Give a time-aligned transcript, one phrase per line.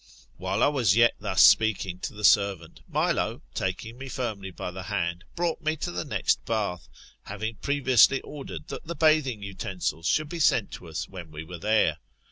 [0.37, 4.81] While I was yet thus speaking to the servant, Milo, taking me firmly by the
[4.81, 6.89] hand, brought me to the next bath,
[7.25, 11.59] having previously ordered that the bathing utensils should be sent to us when we were
[11.59, 11.99] there.